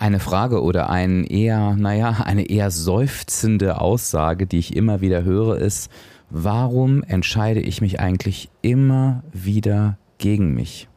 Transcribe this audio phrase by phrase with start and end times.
[0.00, 5.58] Eine Frage oder ein eher, naja, eine eher seufzende Aussage, die ich immer wieder höre,
[5.58, 5.90] ist,
[6.30, 10.88] warum entscheide ich mich eigentlich immer wieder gegen mich?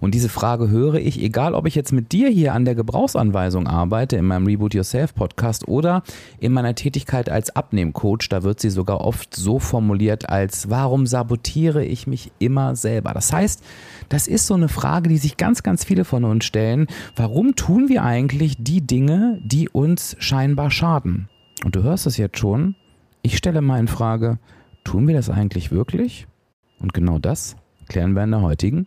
[0.00, 3.66] Und diese Frage höre ich, egal ob ich jetzt mit dir hier an der Gebrauchsanweisung
[3.66, 6.02] arbeite, in meinem Reboot Yourself Podcast oder
[6.38, 11.84] in meiner Tätigkeit als Abnehmcoach, da wird sie sogar oft so formuliert als, warum sabotiere
[11.84, 13.12] ich mich immer selber?
[13.12, 13.62] Das heißt,
[14.08, 16.86] das ist so eine Frage, die sich ganz, ganz viele von uns stellen.
[17.16, 21.28] Warum tun wir eigentlich die Dinge, die uns scheinbar schaden?
[21.64, 22.74] Und du hörst es jetzt schon.
[23.22, 24.38] Ich stelle mal in Frage,
[24.84, 26.26] tun wir das eigentlich wirklich?
[26.80, 27.56] Und genau das
[27.88, 28.86] klären wir in der heutigen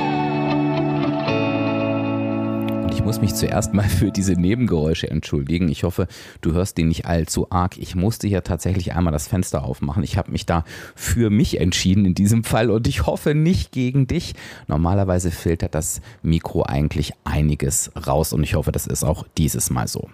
[2.91, 5.69] Ich muss mich zuerst mal für diese Nebengeräusche entschuldigen.
[5.69, 6.07] Ich hoffe,
[6.41, 7.77] du hörst die nicht allzu arg.
[7.77, 10.03] Ich musste hier tatsächlich einmal das Fenster aufmachen.
[10.03, 14.07] Ich habe mich da für mich entschieden in diesem Fall und ich hoffe nicht gegen
[14.07, 14.33] dich.
[14.67, 19.87] Normalerweise filtert das Mikro eigentlich einiges raus und ich hoffe, das ist auch dieses Mal
[19.87, 20.09] so.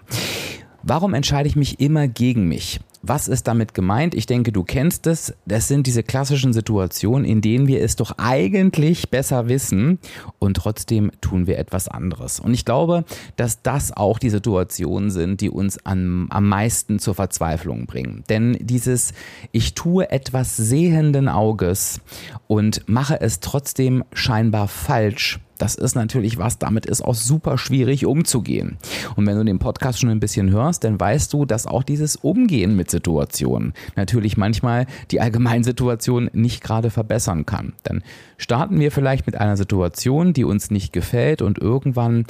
[0.84, 2.80] Warum entscheide ich mich immer gegen mich?
[3.02, 4.14] Was ist damit gemeint?
[4.14, 5.34] Ich denke, du kennst es.
[5.46, 9.98] Das sind diese klassischen Situationen, in denen wir es doch eigentlich besser wissen
[10.38, 12.40] und trotzdem tun wir etwas anderes.
[12.40, 13.04] Und ich glaube,
[13.36, 18.24] dass das auch die Situationen sind, die uns an, am meisten zur Verzweiflung bringen.
[18.28, 19.12] Denn dieses
[19.52, 22.00] Ich tue etwas sehenden Auges
[22.46, 28.06] und mache es trotzdem scheinbar falsch, das ist natürlich was, damit ist auch super schwierig
[28.06, 28.78] umzugehen.
[29.16, 32.16] Und wenn du den Podcast schon ein bisschen hörst, dann weißt du, dass auch dieses
[32.16, 37.72] Umgehen mit Situationen natürlich manchmal die Allgemeinsituation nicht gerade verbessern kann.
[37.82, 38.02] Dann
[38.36, 42.24] starten wir vielleicht mit einer Situation, die uns nicht gefällt und irgendwann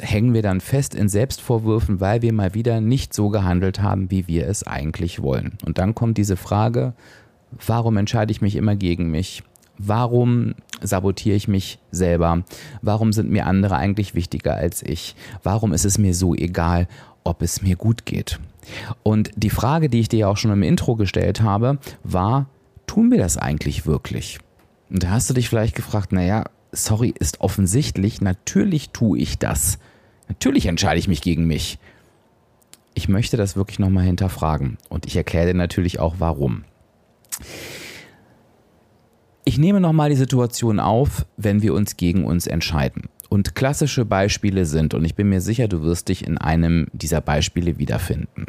[0.00, 4.26] hängen wir dann fest in Selbstvorwürfen, weil wir mal wieder nicht so gehandelt haben, wie
[4.26, 5.52] wir es eigentlich wollen.
[5.64, 6.94] Und dann kommt diese Frage,
[7.66, 9.42] warum entscheide ich mich immer gegen mich?
[9.78, 12.44] Warum sabotiere ich mich selber?
[12.82, 15.16] Warum sind mir andere eigentlich wichtiger als ich?
[15.42, 16.86] Warum ist es mir so egal,
[17.24, 18.38] ob es mir gut geht?
[19.02, 22.48] Und die Frage, die ich dir auch schon im Intro gestellt habe, war,
[22.86, 24.38] tun wir das eigentlich wirklich?
[24.90, 29.78] Und da hast du dich vielleicht gefragt, naja, sorry, ist offensichtlich, natürlich tue ich das.
[30.28, 31.78] Natürlich entscheide ich mich gegen mich.
[32.94, 36.64] Ich möchte das wirklich nochmal hinterfragen und ich erkläre dir natürlich auch warum.
[39.44, 43.08] Ich nehme nochmal die Situation auf, wenn wir uns gegen uns entscheiden.
[43.28, 47.20] Und klassische Beispiele sind, und ich bin mir sicher, du wirst dich in einem dieser
[47.20, 48.46] Beispiele wiederfinden.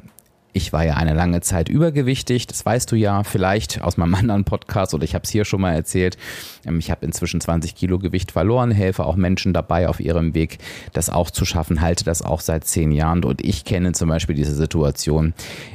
[0.57, 4.45] Ich war ja eine lange Zeit übergewichtig, das weißt du ja vielleicht aus meinem anderen
[4.45, 6.17] Podcast oder ich habe es hier schon mal erzählt.
[6.65, 10.59] Ähm, ich habe inzwischen 20 Kilo Gewicht verloren, helfe auch Menschen dabei auf ihrem Weg,
[10.93, 14.33] das auch zu schaffen, halte das auch seit zehn Jahren und ich kenne zum Beispiel
[14.33, 15.33] diese Situation.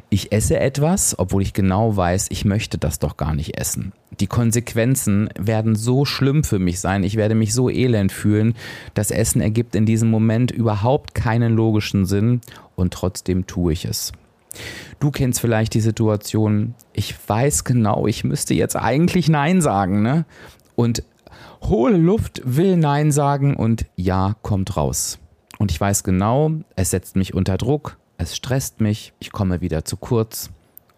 [0.09, 3.93] Ich esse etwas, obwohl ich genau weiß, ich möchte das doch gar nicht essen.
[4.19, 8.55] Die Konsequenzen werden so schlimm für mich sein, ich werde mich so elend fühlen.
[8.95, 12.41] Das Essen ergibt in diesem Moment überhaupt keinen logischen Sinn
[12.77, 14.13] und trotzdem tue ich es.
[14.99, 20.25] Du kennst vielleicht die Situation, ich weiß genau, ich müsste jetzt eigentlich Nein sagen, ne?
[20.77, 21.03] Und
[21.63, 25.19] hohle Luft will Nein sagen und Ja kommt raus.
[25.59, 29.85] Und ich weiß genau, es setzt mich unter Druck, es stresst mich, ich komme wieder
[29.85, 30.51] zu kurz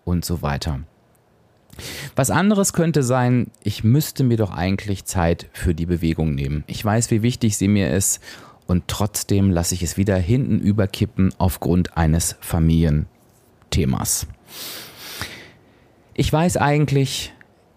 [0.05, 0.81] und so weiter.
[2.17, 6.65] Was anderes könnte sein, ich müsste mir doch eigentlich Zeit für die Bewegung nehmen.
[6.67, 8.21] Ich weiß, wie wichtig sie mir ist
[8.67, 13.07] und trotzdem lasse ich es wieder hinten überkippen aufgrund eines Familien
[13.73, 14.29] Themas.
[16.15, 17.33] Ich weiß eigentlich,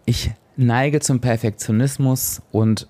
[0.05, 2.87] ich neige zum Perfektionismus und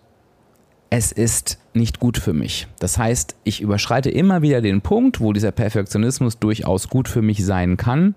[0.89, 2.67] es ist nicht gut für mich.
[2.79, 7.43] Das heißt, ich überschreite immer wieder den Punkt, wo dieser Perfektionismus durchaus gut für mich
[7.45, 8.16] sein kann,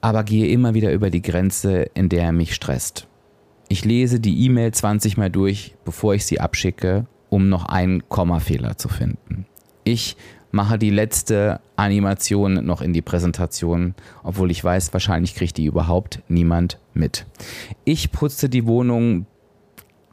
[0.00, 3.06] aber gehe immer wieder über die Grenze, in der er mich stresst.
[3.68, 8.76] Ich lese die E-Mail 20 Mal durch, bevor ich sie abschicke, um noch einen Kommafehler
[8.76, 9.46] zu finden.
[9.82, 10.16] Ich
[10.56, 13.94] mache die letzte Animation noch in die Präsentation,
[14.24, 17.26] obwohl ich weiß, wahrscheinlich kriegt die überhaupt niemand mit.
[17.84, 19.26] Ich putze die Wohnung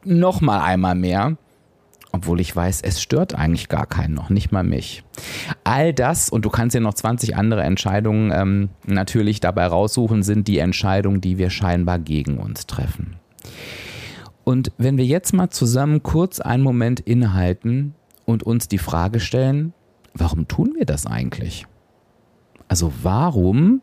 [0.04, 1.36] noch mal einmal mehr,
[2.12, 5.02] obwohl ich weiß, es stört eigentlich gar keinen, noch nicht mal mich.
[5.64, 10.46] All das, und du kannst ja noch 20 andere Entscheidungen ähm, natürlich dabei raussuchen, sind
[10.46, 13.16] die Entscheidungen, die wir scheinbar gegen uns treffen.
[14.44, 17.94] Und wenn wir jetzt mal zusammen kurz einen Moment innehalten
[18.26, 19.72] und uns die Frage stellen,
[20.14, 21.66] warum tun wir das eigentlich?
[22.68, 23.82] Also warum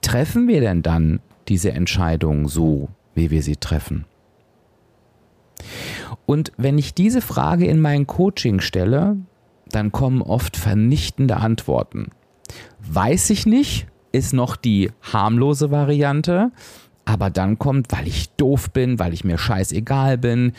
[0.00, 4.04] treffen wir denn dann diese Entscheidung so, wie wir sie treffen?
[6.26, 9.16] Und wenn ich diese Frage in mein Coaching stelle,
[9.70, 12.10] dann kommen oft vernichtende Antworten.
[12.80, 16.52] Weiß ich nicht, ist noch die harmlose Variante.
[17.04, 20.52] Aber dann kommt, weil ich doof bin, weil ich mir scheißegal bin,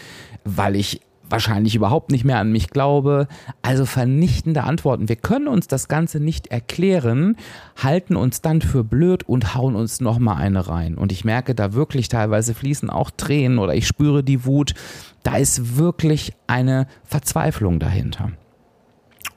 [0.44, 1.02] weil ich
[1.35, 3.27] wahrscheinlich überhaupt nicht mehr an mich glaube.
[3.61, 5.09] Also vernichtende Antworten.
[5.09, 7.35] Wir können uns das Ganze nicht erklären,
[7.75, 10.95] halten uns dann für blöd und hauen uns nochmal eine rein.
[10.95, 14.75] Und ich merke da wirklich teilweise fließen auch Tränen oder ich spüre die Wut.
[15.23, 18.31] Da ist wirklich eine Verzweiflung dahinter.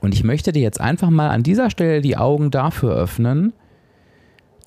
[0.01, 3.55] Und ich möchte dir jetzt einfach mal an dieser Stelle die Augen dafür öffnen,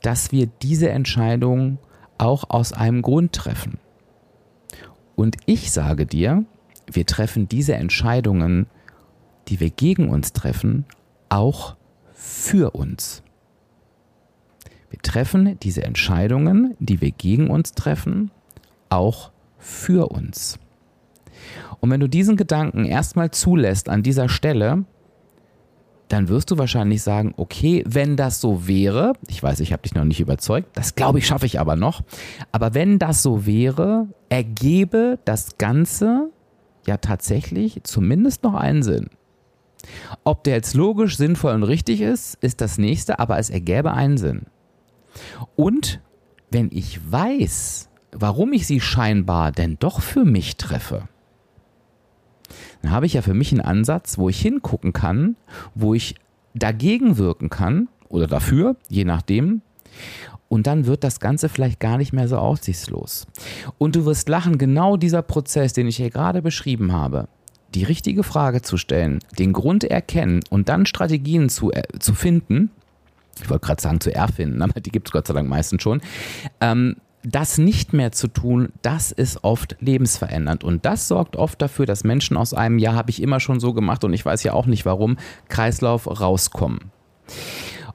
[0.01, 1.77] dass wir diese Entscheidung
[2.17, 3.79] auch aus einem Grund treffen.
[5.15, 6.43] Und ich sage dir,
[6.95, 8.67] wir treffen diese Entscheidungen,
[9.47, 10.85] die wir gegen uns treffen,
[11.29, 11.75] auch
[12.13, 13.23] für uns.
[14.89, 18.29] Wir treffen diese Entscheidungen, die wir gegen uns treffen,
[18.89, 20.59] auch für uns.
[21.79, 24.85] Und wenn du diesen Gedanken erstmal zulässt an dieser Stelle,
[26.09, 29.95] dann wirst du wahrscheinlich sagen, okay, wenn das so wäre, ich weiß, ich habe dich
[29.95, 32.01] noch nicht überzeugt, das glaube ich, schaffe ich aber noch,
[32.51, 36.29] aber wenn das so wäre, ergebe das Ganze
[36.85, 39.09] ja tatsächlich zumindest noch einen Sinn.
[40.23, 44.17] Ob der jetzt logisch, sinnvoll und richtig ist, ist das nächste, aber es ergäbe einen
[44.17, 44.43] Sinn.
[45.55, 46.01] Und
[46.51, 51.07] wenn ich weiß, warum ich sie scheinbar denn doch für mich treffe,
[52.81, 55.35] dann habe ich ja für mich einen Ansatz, wo ich hingucken kann,
[55.75, 56.15] wo ich
[56.53, 59.61] dagegen wirken kann oder dafür, je nachdem.
[60.49, 63.25] Und dann wird das Ganze vielleicht gar nicht mehr so aussichtslos.
[63.77, 67.27] Und du wirst lachen, genau dieser Prozess, den ich hier gerade beschrieben habe,
[67.73, 72.69] die richtige Frage zu stellen, den Grund erkennen und dann Strategien zu, äh, zu finden,
[73.41, 76.01] ich wollte gerade sagen zu erfinden, aber die gibt es Gott sei Dank meistens schon,
[76.59, 80.63] ähm, das nicht mehr zu tun, das ist oft lebensverändernd.
[80.63, 83.73] Und das sorgt oft dafür, dass Menschen aus einem Jahr habe ich immer schon so
[83.73, 85.17] gemacht und ich weiß ja auch nicht warum,
[85.47, 86.91] Kreislauf rauskommen.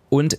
[0.09, 0.39] Und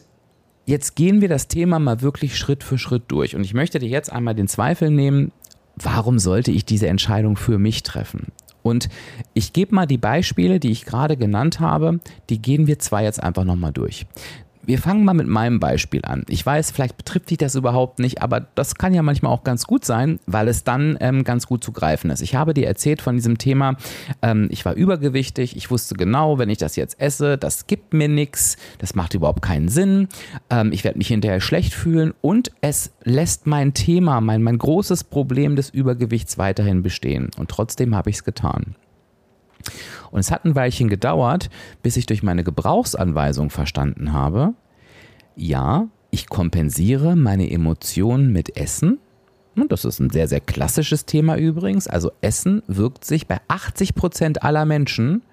[0.68, 3.36] jetzt gehen wir das Thema mal wirklich Schritt für Schritt durch.
[3.36, 5.32] Und ich möchte dir jetzt einmal den Zweifel nehmen,
[5.76, 8.28] warum sollte ich diese Entscheidung für mich treffen?
[8.62, 8.90] Und
[9.34, 12.00] ich gebe mal die Beispiele, die ich gerade genannt habe,
[12.30, 14.06] die gehen wir zwar jetzt einfach nochmal durch.
[14.68, 16.26] Wir fangen mal mit meinem Beispiel an.
[16.28, 19.66] Ich weiß, vielleicht betrifft dich das überhaupt nicht, aber das kann ja manchmal auch ganz
[19.66, 22.20] gut sein, weil es dann ähm, ganz gut zu greifen ist.
[22.20, 23.78] Ich habe dir erzählt von diesem Thema,
[24.22, 28.10] ähm, ich war übergewichtig, ich wusste genau, wenn ich das jetzt esse, das gibt mir
[28.10, 30.10] nichts, das macht überhaupt keinen Sinn,
[30.50, 35.06] ähm, ich werde mich hinterher schlecht fühlen und es lässt mein Thema, mein, mein großes
[35.06, 37.30] Problem des Übergewichts weiterhin bestehen.
[37.38, 38.76] Und trotzdem habe ich es getan.
[40.12, 41.50] Und es hat ein Weilchen gedauert,
[41.84, 44.54] bis ich durch meine Gebrauchsanweisung verstanden habe,
[45.36, 49.00] ja, ich kompensiere meine Emotionen mit Essen.
[49.56, 51.88] Und das ist ein sehr, sehr klassisches Thema übrigens.
[51.88, 55.24] Also Essen wirkt sich bei 80 Prozent aller Menschen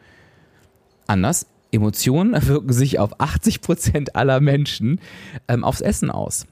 [1.07, 1.47] anders.
[1.73, 5.01] Emotionen wirken sich auf 80 Prozent aller Menschen
[5.49, 6.47] ähm, aufs Essen aus.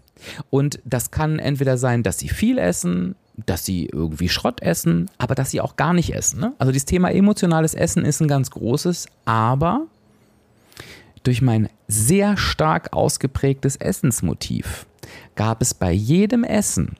[0.50, 5.34] Und das kann entweder sein, dass sie viel essen, dass sie irgendwie Schrott essen, aber
[5.34, 6.40] dass sie auch gar nicht essen.
[6.40, 6.52] Ne?
[6.58, 9.86] Also das Thema emotionales Essen ist ein ganz großes, aber
[11.22, 14.86] durch mein sehr stark ausgeprägtes Essensmotiv
[15.34, 16.96] gab es bei jedem Essen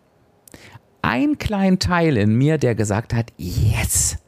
[1.03, 4.19] einen kleinen Teil in mir, der gesagt hat, yes,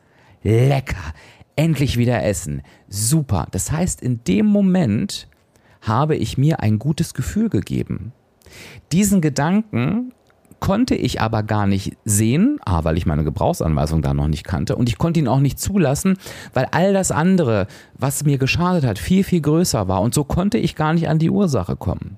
[0.43, 1.15] lecker,
[1.57, 3.47] endlich wieder essen, super.
[3.53, 5.29] Das heißt, in dem Moment
[5.81, 8.13] habe ich mir ein gutes Gefühl gegeben.
[8.91, 10.13] Diesen Gedanken
[10.65, 14.77] konnte ich aber gar nicht sehen, A, weil ich meine Gebrauchsanweisung da noch nicht kannte
[14.77, 16.17] und ich konnte ihn auch nicht zulassen,
[16.55, 17.67] weil all das andere,
[17.99, 21.19] was mir geschadet hat, viel, viel größer war und so konnte ich gar nicht an
[21.19, 22.17] die Ursache kommen.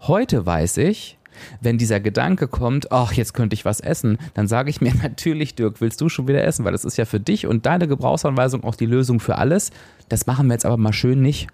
[0.00, 1.18] Heute weiß ich,
[1.60, 5.54] wenn dieser Gedanke kommt, ach, jetzt könnte ich was essen, dann sage ich mir natürlich,
[5.54, 8.64] Dirk, willst du schon wieder essen, weil das ist ja für dich und deine Gebrauchsanweisung
[8.64, 9.70] auch die Lösung für alles.
[10.08, 11.48] Das machen wir jetzt aber mal schön nicht.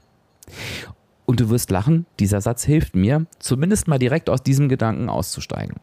[1.26, 5.80] Und du wirst lachen, dieser Satz hilft mir, zumindest mal direkt aus diesem Gedanken auszusteigen.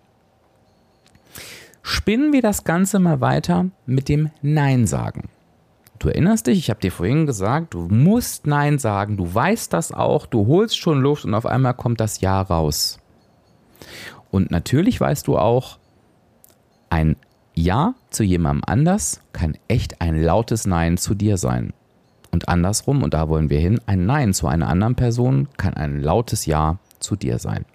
[1.81, 5.29] Spinnen wir das Ganze mal weiter mit dem Nein sagen.
[5.99, 9.91] Du erinnerst dich, ich habe dir vorhin gesagt, du musst Nein sagen, du weißt das
[9.91, 12.99] auch, du holst schon Luft und auf einmal kommt das Ja raus.
[14.31, 15.77] Und natürlich weißt du auch,
[16.89, 17.17] ein
[17.53, 21.73] Ja zu jemandem anders kann echt ein lautes Nein zu dir sein.
[22.31, 26.01] Und andersrum, und da wollen wir hin, ein Nein zu einer anderen Person kann ein
[26.01, 27.65] lautes Ja zu dir sein.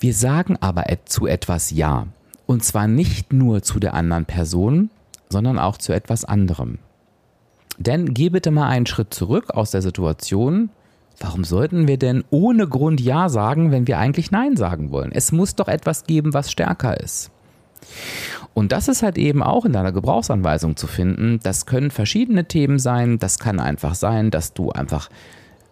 [0.00, 2.06] Wir sagen aber zu etwas Ja.
[2.46, 4.90] Und zwar nicht nur zu der anderen Person,
[5.28, 6.78] sondern auch zu etwas anderem.
[7.78, 10.70] Denn geh bitte mal einen Schritt zurück aus der Situation.
[11.20, 15.10] Warum sollten wir denn ohne Grund Ja sagen, wenn wir eigentlich Nein sagen wollen?
[15.12, 17.30] Es muss doch etwas geben, was stärker ist.
[18.54, 21.40] Und das ist halt eben auch in deiner Gebrauchsanweisung zu finden.
[21.42, 23.18] Das können verschiedene Themen sein.
[23.18, 25.08] Das kann einfach sein, dass du einfach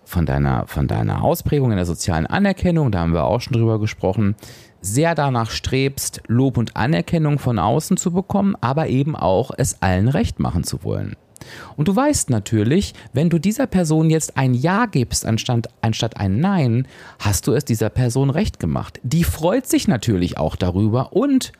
[0.06, 3.78] von deiner, von deiner Ausprägung in der sozialen Anerkennung, da haben wir auch schon drüber
[3.78, 4.36] gesprochen,
[4.80, 10.08] sehr danach strebst, Lob und Anerkennung von außen zu bekommen, aber eben auch es allen
[10.08, 11.16] recht machen zu wollen.
[11.76, 16.40] Und du weißt natürlich, wenn du dieser Person jetzt ein Ja gibst anstatt, anstatt ein
[16.40, 16.86] Nein,
[17.18, 19.00] hast du es dieser Person recht gemacht.
[19.02, 21.52] Die freut sich natürlich auch darüber und,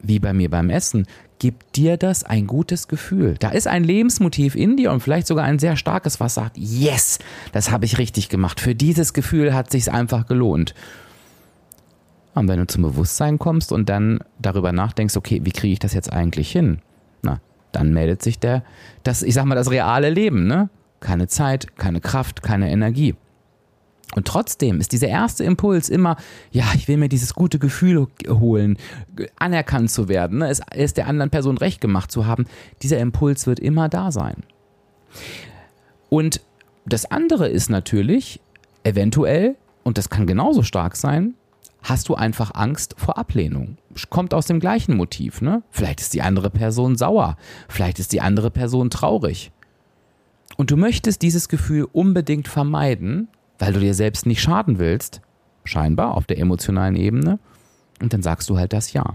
[0.00, 1.06] wie bei mir beim Essen,
[1.38, 3.36] gibt dir das ein gutes Gefühl.
[3.38, 7.18] Da ist ein Lebensmotiv in dir und vielleicht sogar ein sehr starkes, was sagt, yes,
[7.52, 8.60] das habe ich richtig gemacht.
[8.60, 10.74] Für dieses Gefühl hat sich's einfach gelohnt.
[12.34, 15.94] Und wenn du zum Bewusstsein kommst und dann darüber nachdenkst, okay, wie kriege ich das
[15.94, 16.80] jetzt eigentlich hin?
[17.22, 17.40] Na,
[17.72, 18.62] dann meldet sich der,
[19.02, 20.68] das, ich sag mal, das reale Leben, ne?
[21.00, 23.14] Keine Zeit, keine Kraft, keine Energie.
[24.14, 26.16] Und trotzdem ist dieser erste Impuls immer,
[26.52, 28.78] ja, ich will mir dieses gute Gefühl holen,
[29.36, 30.48] anerkannt zu werden, ne?
[30.48, 32.46] es ist der anderen Person recht gemacht zu haben.
[32.82, 34.44] Dieser Impuls wird immer da sein.
[36.08, 36.40] Und
[36.86, 38.40] das andere ist natürlich,
[38.84, 41.34] eventuell, und das kann genauso stark sein,
[41.82, 43.76] hast du einfach Angst vor Ablehnung.
[44.08, 45.62] Kommt aus dem gleichen Motiv, ne?
[45.70, 47.36] Vielleicht ist die andere Person sauer,
[47.68, 49.50] vielleicht ist die andere Person traurig.
[50.56, 55.20] Und du möchtest dieses Gefühl unbedingt vermeiden, weil du dir selbst nicht schaden willst,
[55.64, 57.38] scheinbar auf der emotionalen Ebene,
[58.00, 59.14] und dann sagst du halt das Ja.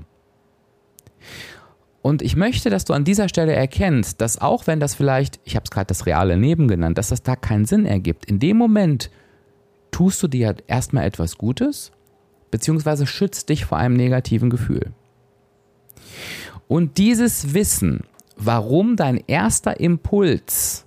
[2.01, 5.55] Und ich möchte, dass du an dieser Stelle erkennst, dass auch wenn das vielleicht, ich
[5.55, 8.57] habe es gerade das reale Leben genannt, dass das da keinen Sinn ergibt, in dem
[8.57, 9.11] Moment
[9.91, 11.91] tust du dir erstmal etwas Gutes
[12.51, 14.91] beziehungsweise schützt dich vor einem negativen Gefühl.
[16.67, 18.01] Und dieses Wissen,
[18.35, 20.85] warum dein erster Impuls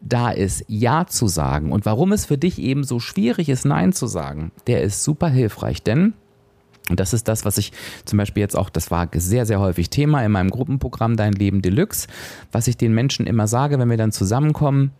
[0.00, 3.92] da ist, Ja zu sagen und warum es für dich eben so schwierig ist, Nein
[3.92, 5.82] zu sagen, der ist super hilfreich.
[5.82, 6.14] Denn,
[6.88, 7.72] und das ist das, was ich
[8.04, 11.62] zum Beispiel jetzt auch, das war sehr, sehr häufig Thema in meinem Gruppenprogramm Dein Leben
[11.62, 12.06] Deluxe,
[12.52, 14.92] was ich den Menschen immer sage, wenn wir dann zusammenkommen,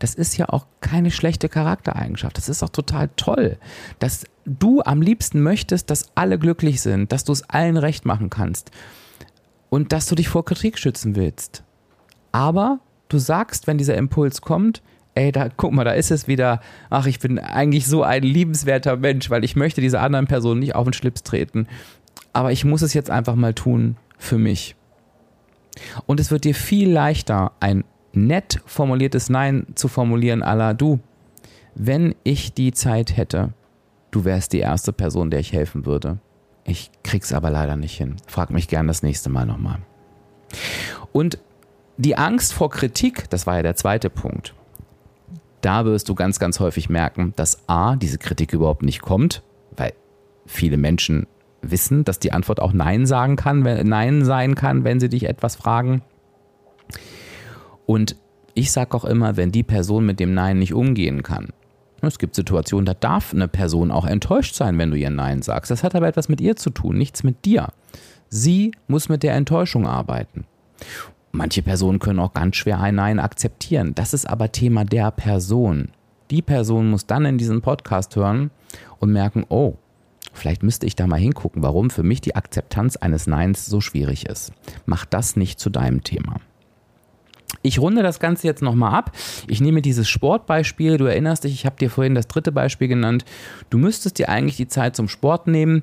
[0.00, 2.36] das ist ja auch keine schlechte Charaktereigenschaft.
[2.36, 3.58] Das ist auch total toll,
[3.98, 8.30] dass du am liebsten möchtest, dass alle glücklich sind, dass du es allen recht machen
[8.30, 8.70] kannst
[9.68, 11.62] und dass du dich vor Kritik schützen willst.
[12.32, 12.80] Aber
[13.10, 14.82] du sagst, wenn dieser Impuls kommt,
[15.14, 18.96] ey, da guck mal, da ist es wieder, ach, ich bin eigentlich so ein liebenswerter
[18.96, 21.66] Mensch, weil ich möchte dieser anderen Person nicht auf den Schlips treten.
[22.32, 24.76] Aber ich muss es jetzt einfach mal tun für mich.
[26.06, 31.00] Und es wird dir viel leichter, ein nett formuliertes Nein zu formulieren, aller du,
[31.74, 33.52] wenn ich die Zeit hätte,
[34.10, 36.18] du wärst die erste Person, der ich helfen würde.
[36.64, 38.16] Ich krieg's aber leider nicht hin.
[38.26, 39.78] Frag mich gern das nächste Mal nochmal.
[41.12, 41.38] Und
[42.00, 44.54] die Angst vor Kritik, das war ja der zweite Punkt.
[45.60, 49.42] Da wirst du ganz, ganz häufig merken, dass A, diese Kritik überhaupt nicht kommt,
[49.76, 49.92] weil
[50.46, 51.26] viele Menschen
[51.60, 55.24] wissen, dass die Antwort auch Nein sagen kann, wenn, Nein sein kann, wenn sie dich
[55.24, 56.00] etwas fragen.
[57.84, 58.16] Und
[58.54, 61.50] ich sage auch immer, wenn die Person mit dem Nein nicht umgehen kann,
[62.00, 65.70] es gibt Situationen, da darf eine Person auch enttäuscht sein, wenn du ihr Nein sagst.
[65.70, 67.68] Das hat aber etwas mit ihr zu tun, nichts mit dir.
[68.30, 70.46] Sie muss mit der Enttäuschung arbeiten.
[71.32, 73.94] Manche Personen können auch ganz schwer ein Nein akzeptieren.
[73.94, 75.90] Das ist aber Thema der Person.
[76.30, 78.50] Die Person muss dann in diesen Podcast hören
[78.98, 79.74] und merken, oh,
[80.32, 84.26] vielleicht müsste ich da mal hingucken, warum für mich die Akzeptanz eines Neins so schwierig
[84.26, 84.52] ist.
[84.86, 86.36] Mach das nicht zu deinem Thema.
[87.62, 89.12] Ich runde das Ganze jetzt nochmal ab.
[89.46, 90.96] Ich nehme dieses Sportbeispiel.
[90.96, 93.24] Du erinnerst dich, ich habe dir vorhin das dritte Beispiel genannt.
[93.68, 95.82] Du müsstest dir eigentlich die Zeit zum Sport nehmen.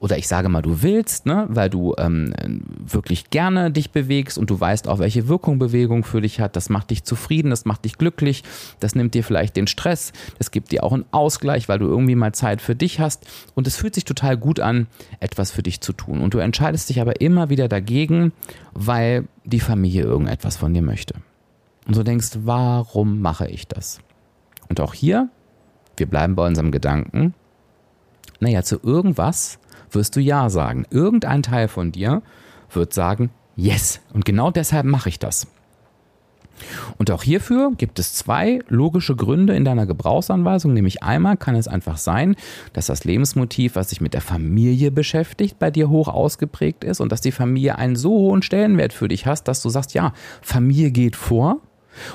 [0.00, 2.32] Oder ich sage mal, du willst, ne, weil du ähm,
[2.78, 6.54] wirklich gerne dich bewegst und du weißt auch, welche Wirkung Bewegung für dich hat.
[6.54, 8.44] Das macht dich zufrieden, das macht dich glücklich,
[8.78, 12.14] das nimmt dir vielleicht den Stress, das gibt dir auch einen Ausgleich, weil du irgendwie
[12.14, 13.26] mal Zeit für dich hast.
[13.56, 14.86] Und es fühlt sich total gut an,
[15.18, 16.20] etwas für dich zu tun.
[16.20, 18.32] Und du entscheidest dich aber immer wieder dagegen,
[18.74, 21.14] weil die Familie irgendetwas von dir möchte.
[21.88, 23.98] Und du denkst, warum mache ich das?
[24.68, 25.28] Und auch hier,
[25.96, 27.34] wir bleiben bei unserem Gedanken,
[28.38, 29.58] naja, zu irgendwas
[29.90, 30.86] wirst du Ja sagen.
[30.90, 32.22] Irgendein Teil von dir
[32.72, 34.00] wird sagen, yes.
[34.12, 35.46] Und genau deshalb mache ich das.
[36.96, 40.72] Und auch hierfür gibt es zwei logische Gründe in deiner Gebrauchsanweisung.
[40.72, 42.36] Nämlich einmal kann es einfach sein,
[42.72, 47.12] dass das Lebensmotiv, was sich mit der Familie beschäftigt, bei dir hoch ausgeprägt ist und
[47.12, 50.90] dass die Familie einen so hohen Stellenwert für dich hast, dass du sagst, ja, Familie
[50.90, 51.60] geht vor.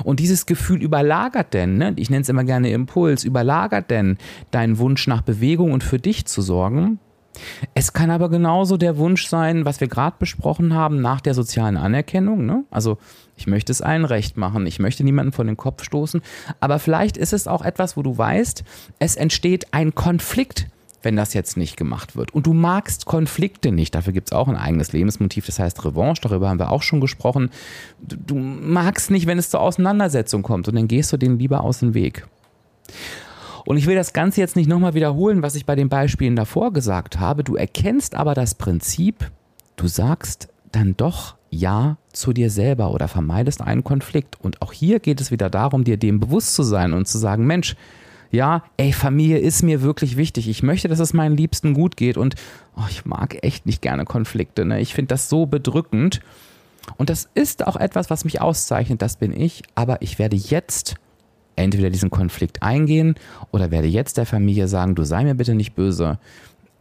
[0.03, 1.93] Und dieses Gefühl überlagert denn, ne?
[1.97, 4.17] ich nenne es immer gerne Impuls, überlagert denn
[4.51, 6.99] deinen Wunsch nach Bewegung und für dich zu sorgen,
[7.73, 11.77] Es kann aber genauso der Wunsch sein, was wir gerade besprochen haben, nach der sozialen
[11.77, 12.45] Anerkennung.
[12.45, 12.63] Ne?
[12.69, 12.97] Also
[13.35, 16.21] ich möchte es allen recht machen, ich möchte niemanden vor den Kopf stoßen,
[16.59, 18.63] aber vielleicht ist es auch etwas, wo du weißt,
[18.99, 20.67] es entsteht ein Konflikt,
[21.01, 22.33] wenn das jetzt nicht gemacht wird.
[22.33, 26.21] Und du magst Konflikte nicht, dafür gibt es auch ein eigenes Lebensmotiv, das heißt Revanche,
[26.21, 27.49] darüber haben wir auch schon gesprochen.
[28.01, 31.61] Du, du magst nicht, wenn es zur Auseinandersetzung kommt und dann gehst du denen lieber
[31.61, 32.25] aus dem Weg.
[33.65, 36.73] Und ich will das Ganze jetzt nicht nochmal wiederholen, was ich bei den Beispielen davor
[36.73, 37.43] gesagt habe.
[37.43, 39.31] Du erkennst aber das Prinzip,
[39.75, 44.37] du sagst dann doch Ja zu dir selber oder vermeidest einen Konflikt.
[44.41, 47.45] Und auch hier geht es wieder darum, dir dem bewusst zu sein und zu sagen,
[47.45, 47.75] Mensch,
[48.31, 50.49] ja, ey, Familie ist mir wirklich wichtig.
[50.49, 52.33] Ich möchte, dass es meinen Liebsten gut geht und
[52.75, 54.65] oh, ich mag echt nicht gerne Konflikte.
[54.65, 54.81] Ne?
[54.81, 56.19] Ich finde das so bedrückend.
[56.97, 60.95] Und das ist auch etwas, was mich auszeichnet, das bin ich, aber ich werde jetzt
[61.55, 63.15] entweder diesen Konflikt eingehen
[63.51, 66.19] oder werde jetzt der Familie sagen, du sei mir bitte nicht böse.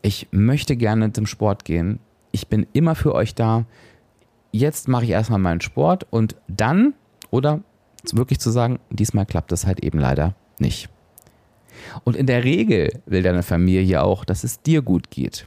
[0.03, 1.99] Ich möchte gerne zum Sport gehen.
[2.33, 3.67] Ich bin immer für euch da.
[4.51, 6.95] Jetzt mache ich erstmal meinen Sport und dann,
[7.31, 7.61] oder
[8.13, 10.89] wirklich zu sagen, diesmal klappt das halt eben leider nicht.
[12.05, 15.47] Und in der Regel will deine Familie auch, dass es dir gut geht.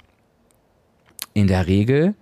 [1.34, 2.16] In der Regel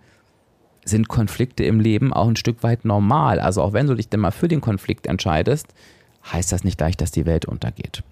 [0.85, 3.39] sind Konflikte im Leben auch ein Stück weit normal.
[3.39, 5.73] Also auch wenn du dich denn mal für den Konflikt entscheidest,
[6.31, 8.03] heißt das nicht gleich, dass die Welt untergeht.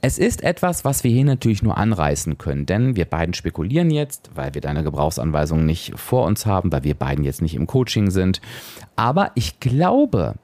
[0.00, 4.30] Es ist etwas, was wir hier natürlich nur anreißen können, denn wir beiden spekulieren jetzt,
[4.34, 8.10] weil wir deine Gebrauchsanweisung nicht vor uns haben, weil wir beiden jetzt nicht im Coaching
[8.10, 8.40] sind.
[8.96, 10.34] Aber ich glaube,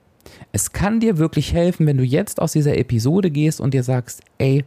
[0.52, 4.23] es kann dir wirklich helfen, wenn du jetzt aus dieser Episode gehst und dir sagst,
[4.38, 4.64] ey,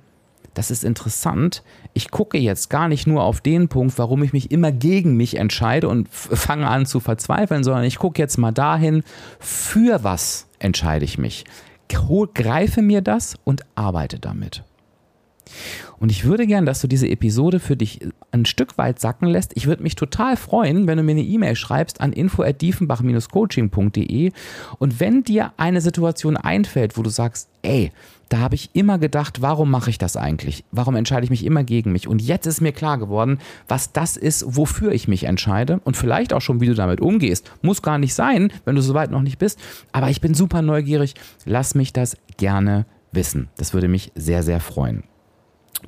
[0.53, 1.63] das ist interessant.
[1.93, 5.35] Ich gucke jetzt gar nicht nur auf den Punkt, warum ich mich immer gegen mich
[5.35, 9.03] entscheide und fange an zu verzweifeln, sondern ich gucke jetzt mal dahin,
[9.39, 11.43] für was entscheide ich mich
[11.87, 14.63] greife mir das und arbeite damit.
[15.99, 17.99] Und ich würde gern, dass du diese Episode für dich
[18.31, 19.51] ein Stück weit sacken lässt.
[19.55, 24.31] Ich würde mich total freuen, wenn du mir eine E-Mail schreibst an info@diefenbach-coaching.de
[24.79, 27.91] und wenn dir eine Situation einfällt, wo du sagst, ey,
[28.29, 30.63] da habe ich immer gedacht, warum mache ich das eigentlich?
[30.71, 32.07] Warum entscheide ich mich immer gegen mich?
[32.07, 36.33] Und jetzt ist mir klar geworden, was das ist, wofür ich mich entscheide und vielleicht
[36.33, 37.51] auch schon, wie du damit umgehst.
[37.61, 39.59] Muss gar nicht sein, wenn du soweit noch nicht bist,
[39.91, 41.13] aber ich bin super neugierig.
[41.45, 43.49] Lass mich das gerne wissen.
[43.57, 45.03] Das würde mich sehr, sehr freuen.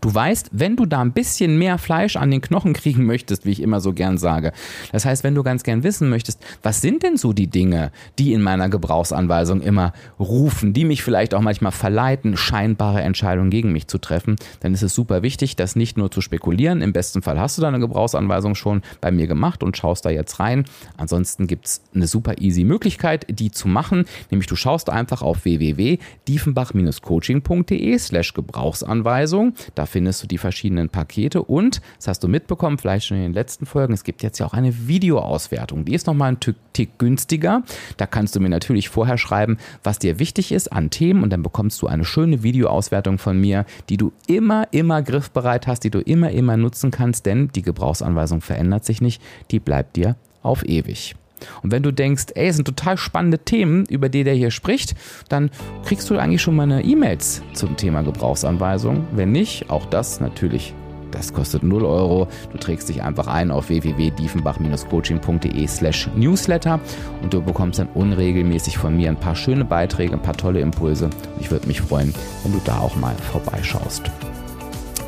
[0.01, 3.51] Du weißt, wenn du da ein bisschen mehr Fleisch an den Knochen kriegen möchtest, wie
[3.51, 4.51] ich immer so gern sage,
[4.91, 8.33] das heißt, wenn du ganz gern wissen möchtest, was sind denn so die Dinge, die
[8.33, 13.87] in meiner Gebrauchsanweisung immer rufen, die mich vielleicht auch manchmal verleiten, scheinbare Entscheidungen gegen mich
[13.87, 16.81] zu treffen, dann ist es super wichtig, das nicht nur zu spekulieren.
[16.81, 20.39] Im besten Fall hast du deine Gebrauchsanweisung schon bei mir gemacht und schaust da jetzt
[20.39, 20.65] rein.
[20.97, 25.43] Ansonsten gibt es eine super easy Möglichkeit, die zu machen, nämlich du schaust einfach auf
[25.45, 29.53] www.diefenbach-coaching.de slash Gebrauchsanweisung.
[29.77, 33.33] Da findest du die verschiedenen Pakete und, das hast du mitbekommen, vielleicht schon in den
[33.33, 35.85] letzten Folgen, es gibt jetzt ja auch eine Videoauswertung.
[35.85, 36.39] Die ist nochmal ein
[36.73, 37.61] Tick günstiger.
[37.97, 41.43] Da kannst du mir natürlich vorher schreiben, was dir wichtig ist an Themen und dann
[41.43, 45.99] bekommst du eine schöne Videoauswertung von mir, die du immer, immer griffbereit hast, die du
[45.99, 51.15] immer, immer nutzen kannst, denn die Gebrauchsanweisung verändert sich nicht, die bleibt dir auf ewig.
[51.63, 54.95] Und wenn du denkst, ey, es sind total spannende Themen, über die der hier spricht,
[55.29, 55.49] dann
[55.85, 59.07] kriegst du eigentlich schon meine E-Mails zum Thema Gebrauchsanweisung.
[59.11, 60.73] Wenn nicht, auch das natürlich.
[61.11, 62.27] Das kostet 0 Euro.
[62.51, 66.81] Du trägst dich einfach ein auf www.diefenbach-coaching.de slash newsletter
[67.23, 71.05] und du bekommst dann unregelmäßig von mir ein paar schöne Beiträge, ein paar tolle Impulse.
[71.05, 74.03] Und ich würde mich freuen, wenn du da auch mal vorbeischaust.